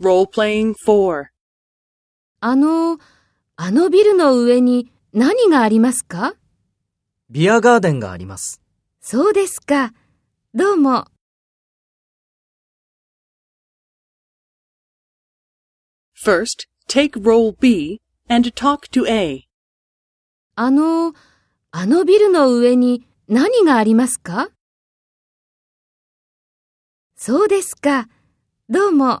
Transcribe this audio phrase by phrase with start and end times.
[0.00, 1.26] Role-playing 4.
[2.40, 2.98] あの、
[3.56, 6.36] あのビルの上に何がありますか？
[7.28, 8.62] ビアガーデンがあります。
[9.02, 9.92] そうですか。
[10.54, 11.04] どうも。
[16.24, 19.42] First, take role B and talk to A.
[20.54, 21.12] あの、
[21.72, 24.48] あのビルの上に何がありますか？
[27.16, 28.08] そうですか。
[28.70, 29.20] どうも。